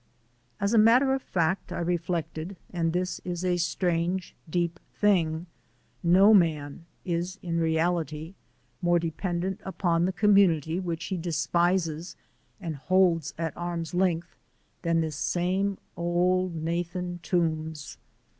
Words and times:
As 0.59 0.73
a 0.73 0.79
matter 0.79 1.13
of 1.13 1.21
fact, 1.21 1.71
I 1.71 1.77
reflected, 1.79 2.55
and 2.73 2.91
this 2.91 3.21
is 3.23 3.45
a 3.45 3.57
strange, 3.57 4.33
deep 4.49 4.79
thing, 4.95 5.45
no 6.01 6.33
man 6.33 6.85
is 7.05 7.37
in 7.43 7.59
reality 7.59 8.33
more 8.81 8.97
dependent 8.97 9.61
upon 9.63 10.05
the 10.05 10.11
community 10.11 10.79
which 10.79 11.03
he 11.05 11.17
despises 11.17 12.15
and 12.59 12.75
holds 12.77 13.35
at 13.37 13.55
arm's 13.55 13.93
length 13.93 14.35
than 14.81 15.01
this 15.01 15.15
same 15.17 15.77
Old 15.95 16.55
Nathan 16.55 17.19
Toombs. 17.21 17.99